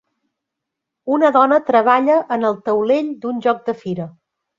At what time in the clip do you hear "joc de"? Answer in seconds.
3.47-3.77